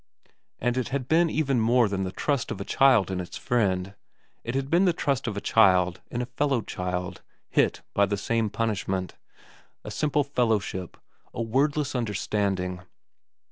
[0.57, 3.93] And it had been even more than the trust of a child in its friend:
[4.43, 8.17] it had been the trust of a child in a fellow child hit by the
[8.17, 9.13] same punishment,
[9.83, 10.97] a simple fellowship,
[11.35, 12.81] a wordless understanding.